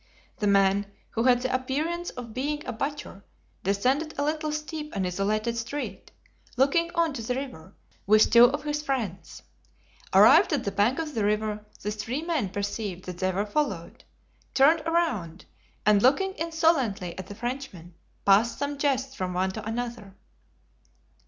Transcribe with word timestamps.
The 0.37 0.47
man, 0.47 0.87
who 1.11 1.25
had 1.25 1.43
the 1.43 1.53
appearance 1.53 2.09
of 2.09 2.33
being 2.33 2.65
a 2.65 2.71
butcher, 2.73 3.23
descended 3.63 4.15
a 4.17 4.23
little 4.23 4.51
steep 4.51 4.95
and 4.95 5.05
isolated 5.05 5.55
street, 5.57 6.09
looking 6.57 6.89
on 6.95 7.13
to 7.13 7.21
the 7.21 7.35
river, 7.35 7.75
with 8.07 8.31
two 8.31 8.45
of 8.45 8.63
his 8.63 8.81
friends. 8.81 9.43
Arrived 10.11 10.53
at 10.53 10.63
the 10.63 10.71
bank 10.71 10.97
of 10.97 11.13
the 11.13 11.23
river 11.23 11.63
the 11.83 11.91
three 11.91 12.23
men 12.23 12.49
perceived 12.49 13.05
that 13.05 13.19
they 13.19 13.31
were 13.31 13.45
followed, 13.45 14.03
turned 14.55 14.79
around, 14.87 15.45
and 15.85 16.01
looking 16.01 16.33
insolently 16.33 17.15
at 17.19 17.27
the 17.27 17.35
Frenchmen, 17.35 17.93
passed 18.25 18.57
some 18.57 18.79
jests 18.79 19.13
from 19.13 19.35
one 19.35 19.51
to 19.51 19.63
another. 19.63 20.15